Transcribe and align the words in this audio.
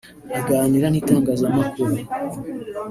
Aganira 0.39 0.87
n’itangazamakuru 0.89 1.93